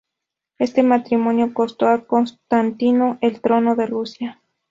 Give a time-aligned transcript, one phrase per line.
[0.57, 4.41] Este matrimonio costó a Constantino el trono de Rusia.